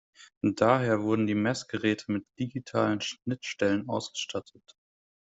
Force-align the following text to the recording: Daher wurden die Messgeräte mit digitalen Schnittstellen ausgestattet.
Daher 0.55 1.03
wurden 1.03 1.27
die 1.27 1.35
Messgeräte 1.35 2.11
mit 2.11 2.25
digitalen 2.39 3.01
Schnittstellen 3.01 3.87
ausgestattet. 3.87 4.63